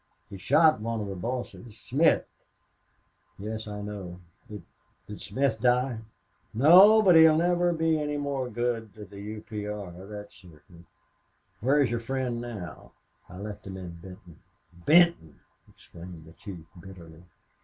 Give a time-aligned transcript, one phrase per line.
[0.31, 2.25] He shot one of the bosses Smith."
[3.37, 4.19] "Yes, I know.
[4.49, 4.63] Did
[5.05, 5.99] did Smith die?"
[6.55, 9.41] "No, but he'll never be any more good for the U.
[9.41, 9.67] P.
[9.67, 10.87] R., that's certain....
[11.59, 12.93] Where is your friend now?"
[13.29, 14.39] "I left him in Benton."
[14.73, 17.21] "Benton!" exclaimed the chief, bitterly.